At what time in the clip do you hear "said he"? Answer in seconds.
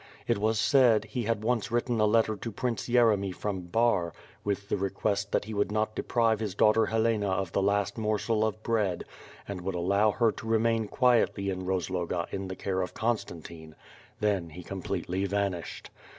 0.59-1.25